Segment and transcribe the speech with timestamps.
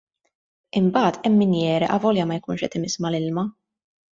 [0.79, 3.45] Imbagħad hemm min jegħreq avolja ma jkunx qed imiss mal-ilma.